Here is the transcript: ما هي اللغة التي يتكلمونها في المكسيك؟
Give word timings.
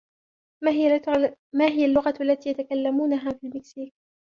ما 0.63 0.71
هي 1.67 1.85
اللغة 1.85 2.13
التي 2.21 2.49
يتكلمونها 2.49 3.31
في 3.31 3.47
المكسيك؟ 3.47 3.93